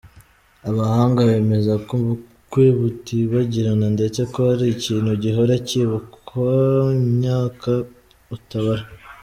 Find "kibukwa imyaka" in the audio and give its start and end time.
5.67-7.71